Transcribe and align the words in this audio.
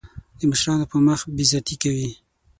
د 0.39 0.41
مشرانو 0.51 0.85
په 0.91 0.97
مخ 1.07 1.19
بې 1.35 1.43
عزتي 1.47 1.75
کوي. 1.83 2.09